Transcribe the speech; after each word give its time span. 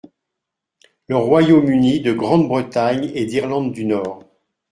Le 1.09 1.15
Royaume-Uni 1.15 1.99
de 2.01 2.11
Grande-Bretagne 2.11 3.11
et 3.13 3.27
d’Irlande 3.27 3.71
du 3.71 3.85
Nord. 3.85 4.23